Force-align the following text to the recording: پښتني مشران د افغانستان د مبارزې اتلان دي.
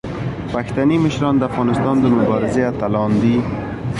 پښتني 0.53 0.97
مشران 1.05 1.35
د 1.37 1.43
افغانستان 1.49 1.95
د 2.01 2.05
مبارزې 2.17 2.61
اتلان 2.71 3.11
دي. 3.21 3.37